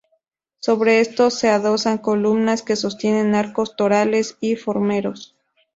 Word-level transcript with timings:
Sobre 0.57 0.99
estos 0.99 1.35
se 1.35 1.49
adosan 1.49 1.99
columnas 1.99 2.63
que 2.63 2.75
sostienen 2.75 3.35
arcos 3.35 3.75
torales 3.75 4.35
y 4.41 4.55
formeros. 4.55 5.35